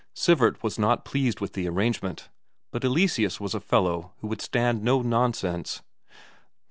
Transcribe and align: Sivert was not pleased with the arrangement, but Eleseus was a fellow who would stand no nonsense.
Sivert 0.15 0.63
was 0.63 0.79
not 0.79 1.05
pleased 1.05 1.39
with 1.41 1.53
the 1.53 1.67
arrangement, 1.69 2.29
but 2.71 2.83
Eleseus 2.83 3.39
was 3.39 3.53
a 3.53 3.59
fellow 3.59 4.13
who 4.17 4.27
would 4.29 4.41
stand 4.41 4.81
no 4.81 5.03
nonsense. 5.03 5.83